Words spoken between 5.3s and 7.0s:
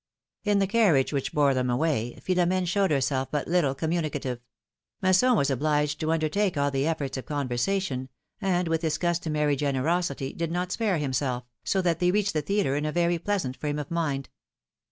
was obliged to undertake all the